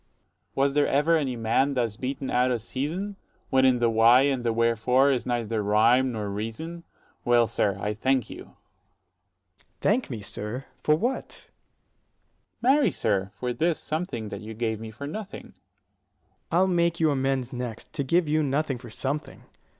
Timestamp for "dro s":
0.01-0.55, 11.37-11.53